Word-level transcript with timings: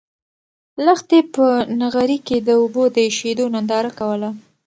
لښتې 0.85 1.19
په 1.33 1.47
نغري 1.79 2.17
کې 2.27 2.37
د 2.47 2.49
اوبو 2.59 2.83
د 2.95 2.97
اېشېدو 3.07 3.45
ننداره 3.53 3.91
کوله. 3.99 4.29